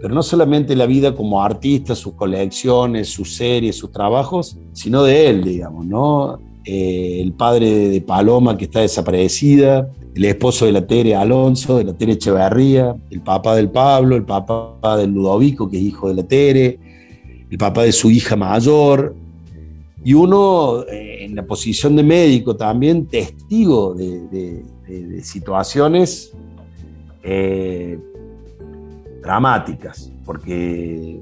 pero 0.00 0.14
no 0.14 0.22
solamente 0.22 0.76
la 0.76 0.86
vida 0.86 1.16
como 1.16 1.42
artista, 1.42 1.96
sus 1.96 2.14
colecciones, 2.14 3.08
sus 3.08 3.34
series, 3.34 3.74
sus 3.74 3.90
trabajos, 3.90 4.56
sino 4.72 5.02
de 5.02 5.28
él, 5.28 5.42
digamos, 5.42 5.84
¿no? 5.84 6.38
Eh, 6.64 7.18
el 7.20 7.32
padre 7.32 7.88
de 7.88 8.00
Paloma 8.02 8.56
que 8.56 8.66
está 8.66 8.82
desaparecida, 8.82 9.90
el 10.14 10.24
esposo 10.26 10.66
de 10.66 10.72
la 10.72 10.86
Tere 10.86 11.16
Alonso, 11.16 11.78
de 11.78 11.82
la 11.82 11.92
Tere 11.92 12.12
Echeverría, 12.12 12.94
el 13.10 13.20
papá 13.22 13.56
del 13.56 13.68
Pablo, 13.70 14.14
el 14.14 14.24
papá 14.24 14.96
del 14.96 15.10
Ludovico, 15.10 15.68
que 15.68 15.76
es 15.76 15.82
hijo 15.82 16.06
de 16.06 16.14
la 16.14 16.22
Tere, 16.22 16.78
el 17.50 17.58
papá 17.58 17.82
de 17.82 17.90
su 17.90 18.12
hija 18.12 18.36
mayor, 18.36 19.16
y 20.04 20.14
uno 20.14 20.84
eh, 20.84 21.24
en 21.24 21.34
la 21.34 21.44
posición 21.44 21.96
de 21.96 22.04
médico 22.04 22.54
también 22.54 23.06
testigo 23.06 23.92
de 23.92 24.20
de, 24.28 24.75
situaciones 25.22 26.32
eh, 27.22 27.98
dramáticas, 29.22 30.12
porque 30.24 31.20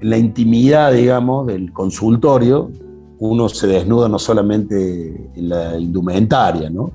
en 0.00 0.10
la 0.10 0.16
intimidad, 0.16 0.92
digamos, 0.92 1.46
del 1.46 1.72
consultorio, 1.72 2.70
uno 3.18 3.48
se 3.48 3.66
desnuda 3.66 4.08
no 4.08 4.18
solamente 4.18 5.30
en 5.34 5.48
la 5.48 5.78
indumentaria, 5.78 6.70
¿no? 6.70 6.90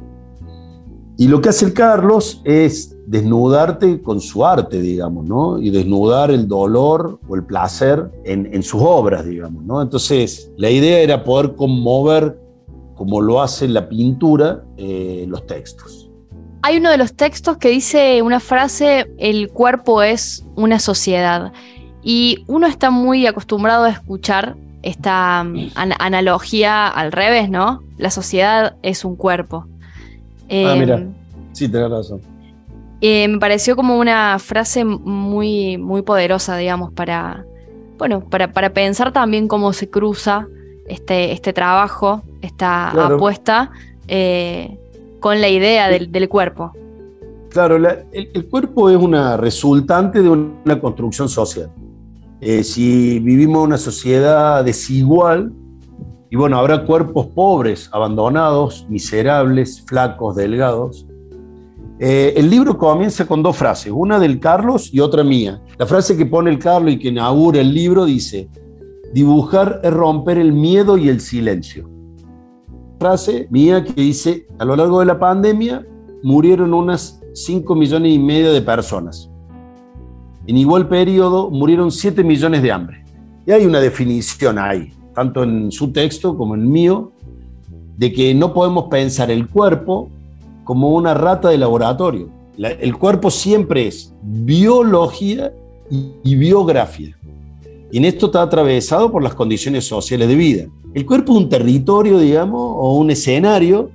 Y 1.17 1.27
lo 1.27 1.39
que 1.39 1.49
hace 1.49 1.65
el 1.65 1.73
Carlos 1.73 2.41
es 2.43 2.97
desnudarte 3.05 4.01
con 4.01 4.19
su 4.19 4.45
arte, 4.45 4.81
digamos, 4.81 5.25
¿no? 5.25 5.59
Y 5.59 5.69
desnudar 5.69 6.31
el 6.31 6.47
dolor 6.47 7.19
o 7.27 7.35
el 7.35 7.43
placer 7.43 8.11
en, 8.25 8.49
en 8.53 8.63
sus 8.63 8.81
obras, 8.81 9.25
digamos, 9.25 9.63
¿no? 9.63 9.81
Entonces, 9.81 10.51
la 10.57 10.69
idea 10.69 10.99
era 10.99 11.23
poder 11.23 11.55
conmover 11.55 12.44
como 12.95 13.21
lo 13.21 13.41
hace 13.41 13.67
la 13.67 13.87
pintura, 13.89 14.63
eh, 14.77 15.25
los 15.27 15.45
textos. 15.45 16.09
Hay 16.61 16.77
uno 16.77 16.89
de 16.89 16.97
los 16.97 17.13
textos 17.13 17.57
que 17.57 17.69
dice 17.69 18.21
una 18.21 18.39
frase, 18.39 19.11
el 19.17 19.49
cuerpo 19.49 20.01
es 20.01 20.45
una 20.55 20.79
sociedad. 20.79 21.51
Y 22.01 22.43
uno 22.47 22.67
está 22.67 22.89
muy 22.89 23.27
acostumbrado 23.27 23.83
a 23.83 23.89
escuchar 23.89 24.55
esta 24.81 25.43
mm, 25.43 25.71
analogía 25.99 26.87
al 26.87 27.11
revés, 27.11 27.49
¿no? 27.49 27.81
La 27.97 28.09
sociedad 28.09 28.77
es 28.81 29.03
un 29.03 29.15
cuerpo. 29.15 29.67
ah, 30.49 30.75
mira, 30.77 30.95
em, 30.95 31.13
sí, 31.51 31.67
tenés 31.67 31.89
razón. 31.89 32.21
Eh, 33.01 33.27
me 33.27 33.39
pareció 33.39 33.75
como 33.75 33.99
una 33.99 34.39
frase 34.39 34.85
muy, 34.85 35.77
muy 35.77 36.01
poderosa, 36.01 36.55
digamos, 36.57 36.91
para, 36.93 37.45
bueno, 37.97 38.21
para, 38.21 38.51
para 38.51 38.71
pensar 38.71 39.11
también 39.11 39.47
cómo 39.47 39.73
se 39.73 39.89
cruza 39.89 40.47
este, 40.87 41.31
este 41.31 41.53
trabajo, 41.53 42.21
esta 42.41 42.89
apuesta 42.91 43.71
eh, 44.07 44.77
con 45.19 45.41
la 45.41 45.49
idea 45.49 45.89
del, 45.89 46.29
cuerpo. 46.29 46.71
Claro, 47.49 47.77
el, 48.11 48.45
cuerpo 48.47 48.89
es 48.89 48.97
una 48.97 49.37
resultante 49.37 50.21
de 50.21 50.29
una 50.29 50.79
construcción 50.79 51.29
social. 51.29 51.71
Eh, 52.41 52.63
si 52.63 53.19
vivimos 53.19 53.61
en 53.61 53.67
una 53.67 53.77
sociedad 53.77 54.63
desigual, 54.63 55.51
y 56.29 56.35
bueno, 56.35 56.57
habrá 56.57 56.83
cuerpos 56.83 57.27
pobres, 57.27 57.89
abandonados, 57.91 58.85
miserables, 58.89 59.83
flacos, 59.87 60.35
delgados. 60.35 61.05
Eh, 61.97 62.33
el 62.35 62.49
libro 62.49 62.77
comienza 62.77 63.25
con 63.25 63.41
dos 63.41 63.55
frases, 63.55 63.91
una 63.95 64.19
del 64.19 64.39
Carlos 64.39 64.93
y 64.93 64.99
otra 64.99 65.23
mía. 65.23 65.61
La 65.77 65.85
frase 65.85 66.17
que 66.17 66.25
pone 66.25 66.51
el 66.51 66.59
Carlos 66.59 66.93
y 66.93 66.99
que 66.99 67.07
inaugura 67.07 67.61
el 67.61 67.73
libro 67.73 68.05
dice, 68.05 68.49
dibujar 69.15 69.79
es 69.81 69.93
romper 69.93 70.37
el 70.37 70.51
miedo 70.51 70.97
y 70.97 71.07
el 71.07 71.21
silencio. 71.21 71.89
Frase 72.99 73.47
mía 73.49 73.81
que 73.81 73.93
dice, 73.93 74.45
a 74.59 74.65
lo 74.65 74.75
largo 74.75 74.99
de 74.99 75.05
la 75.05 75.17
pandemia 75.17 75.87
murieron 76.21 76.73
unas 76.73 77.21
5 77.33 77.75
millones 77.75 78.11
y 78.11 78.19
medio 78.19 78.51
de 78.51 78.61
personas. 78.61 79.31
En 80.47 80.57
igual 80.57 80.89
periodo 80.89 81.49
murieron 81.49 81.91
7 81.91 82.25
millones 82.25 82.61
de 82.61 82.73
hambre. 82.73 83.05
Y 83.47 83.53
hay 83.53 83.65
una 83.65 83.79
definición 83.79 84.59
ahí, 84.59 84.91
tanto 85.13 85.43
en 85.43 85.71
su 85.71 85.93
texto 85.93 86.35
como 86.35 86.55
en 86.55 86.69
mío, 86.69 87.13
de 87.95 88.11
que 88.11 88.35
no 88.35 88.53
podemos 88.53 88.87
pensar 88.89 89.31
el 89.31 89.47
cuerpo 89.47 90.09
como 90.65 90.89
una 90.89 91.13
rata 91.13 91.47
de 91.47 91.57
laboratorio. 91.57 92.27
el 92.57 92.97
cuerpo 92.97 93.31
siempre 93.31 93.87
es 93.87 94.13
biología 94.21 95.53
y, 95.89 96.35
biografía. 96.35 97.15
Y 97.95 97.99
en 97.99 98.03
esto 98.03 98.25
está 98.25 98.41
atravesado 98.41 99.09
por 99.09 99.23
las 99.23 99.35
condiciones 99.35 99.87
sociales 99.87 100.27
de 100.27 100.35
vida. 100.35 100.65
El 100.93 101.05
cuerpo 101.05 101.31
es 101.31 101.37
un 101.37 101.47
territorio, 101.47 102.19
digamos, 102.19 102.59
o 102.59 102.97
un 102.97 103.09
escenario 103.09 103.89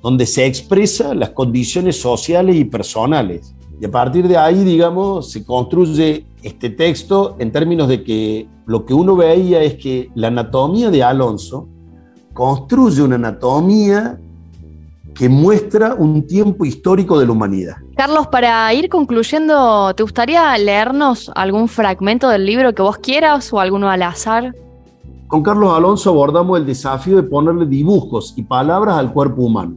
donde 0.00 0.24
se 0.24 0.46
expresan 0.46 1.18
las 1.18 1.30
condiciones 1.30 2.00
sociales 2.00 2.54
y 2.54 2.64
personales 2.64 3.52
y 3.80 3.84
a 3.84 3.90
partir 3.90 4.28
de 4.28 4.36
ahí, 4.36 4.62
digamos, 4.62 5.32
se 5.32 5.44
construye 5.44 6.26
este 6.44 6.70
texto 6.70 7.34
en 7.40 7.50
términos 7.50 7.88
de 7.88 8.04
que 8.04 8.46
lo 8.66 8.86
que 8.86 8.94
uno 8.94 9.16
veía 9.16 9.60
es 9.64 9.74
que 9.74 10.10
la 10.14 10.28
anatomía 10.28 10.88
de 10.88 11.02
Alonso 11.02 11.66
construye 12.32 13.02
una 13.02 13.16
anatomía 13.16 14.20
que 15.12 15.28
muestra 15.28 15.96
un 15.96 16.24
tiempo 16.24 16.64
histórico 16.64 17.18
de 17.18 17.26
la 17.26 17.32
humanidad. 17.32 17.78
Carlos, 18.00 18.28
para 18.28 18.72
ir 18.72 18.88
concluyendo, 18.88 19.92
¿te 19.94 20.02
gustaría 20.02 20.56
leernos 20.56 21.30
algún 21.34 21.68
fragmento 21.68 22.30
del 22.30 22.46
libro 22.46 22.74
que 22.74 22.80
vos 22.80 22.96
quieras 22.96 23.52
o 23.52 23.60
alguno 23.60 23.90
al 23.90 24.02
azar? 24.02 24.54
Con 25.26 25.42
Carlos 25.42 25.74
Alonso 25.74 26.08
abordamos 26.08 26.58
el 26.58 26.64
desafío 26.64 27.16
de 27.16 27.24
ponerle 27.24 27.66
dibujos 27.66 28.32
y 28.38 28.42
palabras 28.42 28.96
al 28.96 29.12
cuerpo 29.12 29.42
humano. 29.42 29.76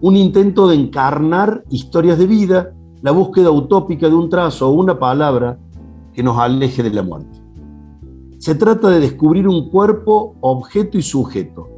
Un 0.00 0.14
intento 0.14 0.68
de 0.68 0.76
encarnar 0.76 1.64
historias 1.70 2.18
de 2.18 2.26
vida 2.28 2.72
la 3.02 3.10
búsqueda 3.10 3.50
utópica 3.50 4.08
de 4.08 4.14
un 4.14 4.30
trazo 4.30 4.68
o 4.68 4.72
una 4.72 4.96
palabra 4.96 5.58
que 6.12 6.22
nos 6.22 6.38
aleje 6.38 6.84
de 6.84 6.90
la 6.90 7.02
muerte. 7.02 7.40
Se 8.38 8.54
trata 8.54 8.90
de 8.90 9.00
descubrir 9.00 9.48
un 9.48 9.70
cuerpo, 9.70 10.36
objeto 10.40 10.98
y 10.98 11.02
sujeto. 11.02 11.68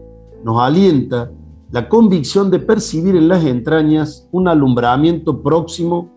Nos 0.44 0.60
alienta 0.60 1.30
la 1.76 1.90
convicción 1.90 2.50
de 2.50 2.58
percibir 2.58 3.16
en 3.16 3.28
las 3.28 3.44
entrañas 3.44 4.26
un 4.32 4.48
alumbramiento 4.48 5.42
próximo 5.42 6.08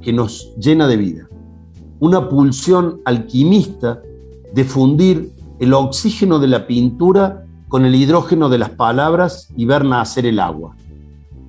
que 0.00 0.12
nos 0.12 0.54
llena 0.56 0.86
de 0.86 0.96
vida. 0.96 1.28
Una 1.98 2.28
pulsión 2.28 3.00
alquimista 3.04 4.00
de 4.54 4.62
fundir 4.62 5.32
el 5.58 5.74
oxígeno 5.74 6.38
de 6.38 6.46
la 6.46 6.68
pintura 6.68 7.44
con 7.66 7.84
el 7.84 7.96
hidrógeno 7.96 8.48
de 8.48 8.58
las 8.58 8.70
palabras 8.70 9.48
y 9.56 9.64
ver 9.64 9.84
nacer 9.84 10.24
el 10.24 10.38
agua. 10.38 10.76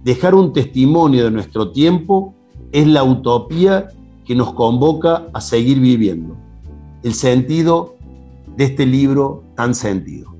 Dejar 0.04 0.34
un 0.34 0.52
testimonio 0.52 1.24
de 1.24 1.30
nuestro 1.30 1.70
tiempo 1.70 2.34
es 2.72 2.88
la 2.88 3.04
utopía 3.04 3.90
que 4.26 4.34
nos 4.34 4.54
convoca 4.54 5.28
a 5.32 5.40
seguir 5.40 5.80
viviendo. 5.80 6.36
El 7.04 7.14
sentido 7.14 7.98
de 8.58 8.64
este 8.64 8.88
libro 8.88 9.44
tan 9.56 9.76
sentido. 9.76 10.33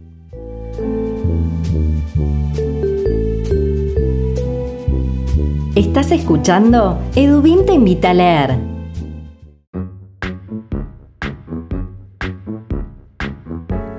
Estás 5.76 6.12
escuchando 6.12 7.02
Edubín 7.16 7.66
te 7.66 7.74
invita 7.74 8.12
a 8.12 8.14
leer. 8.14 8.60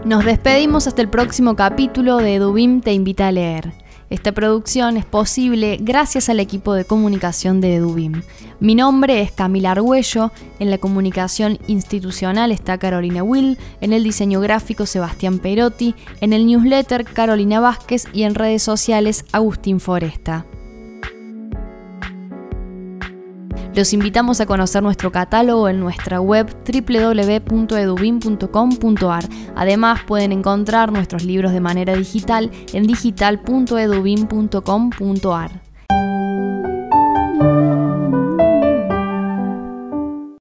Nos 0.05 0.25
despedimos 0.25 0.87
hasta 0.87 1.03
el 1.03 1.09
próximo 1.09 1.57
capítulo 1.57 2.19
de 2.19 2.37
Edubim 2.37 2.81
te 2.81 2.93
invita 2.93 3.27
a 3.27 3.33
leer. 3.33 3.73
Esta 4.09 4.31
producción 4.31 4.97
es 4.97 5.05
posible 5.05 5.79
gracias 5.81 6.29
al 6.29 6.39
equipo 6.39 6.75
de 6.75 6.85
comunicación 6.85 7.61
de 7.61 7.75
Edubim. 7.75 8.23
Mi 8.61 8.77
nombre 8.77 9.21
es 9.21 9.33
Camila 9.33 9.73
Argüello, 9.73 10.31
en 10.61 10.71
la 10.71 10.79
comunicación 10.79 11.59
institucional 11.67 12.53
está 12.53 12.79
Carolina 12.79 13.25
Will, 13.25 13.59
en 13.81 13.93
el 13.93 14.05
diseño 14.05 14.41
gráfico 14.41 14.87
Sebastián 14.87 15.41
Perotti, 15.41 15.97
en 16.21 16.35
el 16.35 16.47
newsletter 16.47 17.05
Carolina 17.05 17.59
Vázquez 17.59 18.05
y 18.13 18.23
en 18.23 18.37
redes 18.37 18.63
sociales 18.63 19.25
Agustín 19.33 19.81
Foresta. 19.81 20.47
Los 23.75 23.93
invitamos 23.93 24.41
a 24.41 24.47
conocer 24.47 24.83
nuestro 24.85 25.11
catálogo 25.11 25.69
en 25.69 25.81
nuestra 25.81 26.21
web 26.21 26.47
www.edubin.com.ar. 26.65 29.25
Además, 29.57 30.01
pueden 30.07 30.31
encontrar 30.31 30.93
nuestros 30.93 31.25
libros 31.25 31.51
de 31.53 31.61
manera 31.61 31.97
digital 31.97 32.53
en 32.73 32.87
digital.edubin.com.ar. 32.87 35.74